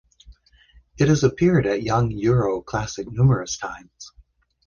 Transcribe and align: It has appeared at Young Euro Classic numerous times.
It 0.97 1.09
has 1.09 1.23
appeared 1.23 1.67
at 1.67 1.83
Young 1.83 2.09
Euro 2.09 2.63
Classic 2.63 3.05
numerous 3.11 3.55
times. 3.55 4.11